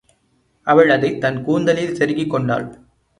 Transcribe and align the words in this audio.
அவள் 0.63 0.89
அதைத் 0.89 1.21
தன் 1.21 1.43
கூந்தலில் 1.43 1.95
செருகிக் 1.95 2.29
கொண்டாள். 2.29 2.79